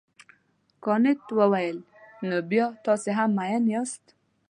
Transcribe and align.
کانت 0.83 1.21
وویل 1.39 1.77
نو 2.27 2.37
بیا 2.49 2.65
تاسي 2.85 3.11
هم 3.17 3.29
مین 3.37 3.63
یاست. 3.73 4.03